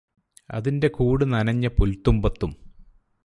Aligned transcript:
അതിന്റെ 0.49 0.87
കൂട് 0.87 1.33
നനഞ്ഞ 1.33 1.67
പുല്തുമ്പത്തും 1.67 2.51